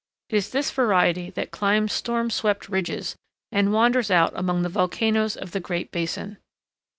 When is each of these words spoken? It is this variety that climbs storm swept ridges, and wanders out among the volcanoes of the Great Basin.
It 0.31 0.35
is 0.37 0.49
this 0.49 0.71
variety 0.71 1.29
that 1.29 1.51
climbs 1.51 1.93
storm 1.93 2.31
swept 2.31 2.67
ridges, 2.69 3.15
and 3.51 3.71
wanders 3.71 4.09
out 4.09 4.33
among 4.35 4.63
the 4.63 4.67
volcanoes 4.69 5.37
of 5.37 5.51
the 5.51 5.59
Great 5.59 5.91
Basin. 5.91 6.37